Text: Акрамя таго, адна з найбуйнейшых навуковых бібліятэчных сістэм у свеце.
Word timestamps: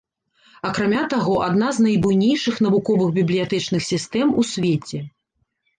Акрамя 0.69 1.03
таго, 1.13 1.35
адна 1.49 1.69
з 1.79 1.85
найбуйнейшых 1.89 2.55
навуковых 2.69 3.09
бібліятэчных 3.21 3.81
сістэм 3.93 4.27
у 4.39 4.49
свеце. 4.55 5.07